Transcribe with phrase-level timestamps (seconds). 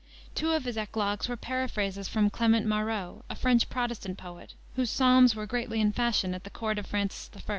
[0.33, 5.35] Two of his eclogues were paraphrases from Clement Marot, a French Protestant poet, whose psalms
[5.35, 7.39] were greatly in fashion at the court of Francis I.